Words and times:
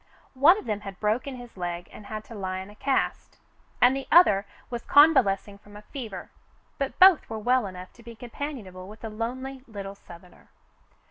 One 0.33 0.57
of 0.57 0.65
them 0.65 0.79
had 0.79 0.99
broken 0.99 1.35
his 1.35 1.55
leg 1.55 1.87
and 1.91 2.07
had 2.07 2.23
to 2.23 2.33
lie 2.33 2.57
in 2.57 2.71
a 2.71 2.75
cast, 2.75 3.37
and 3.79 3.95
the 3.95 4.07
other 4.11 4.47
was 4.71 4.81
convalesc 4.83 5.47
ing 5.47 5.57
from 5.59 5.79
fever, 5.93 6.31
but 6.79 6.97
both 6.97 7.29
were 7.29 7.37
well 7.37 7.67
enough 7.67 7.93
to 7.93 8.01
be 8.01 8.15
compan 8.15 8.63
ionable 8.65 8.87
with 8.87 9.01
the 9.01 9.11
lonely 9.11 9.61
little 9.67 9.93
Southerner. 9.93 10.49